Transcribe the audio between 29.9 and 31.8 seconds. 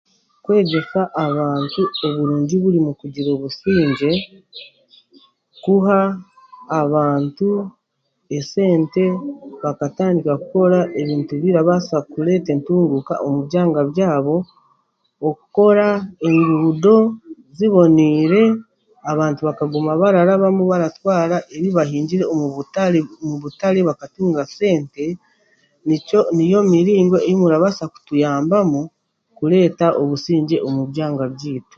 obusingye omu'byanga by'eitu.